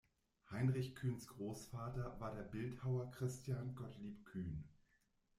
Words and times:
Heinrich 0.49 0.95
Kühns 0.95 1.27
Großvater 1.27 2.19
war 2.19 2.33
der 2.33 2.41
Bildhauer 2.41 3.11
Christian 3.11 3.75
Gottlieb 3.75 4.25
Kühn. 4.25 4.63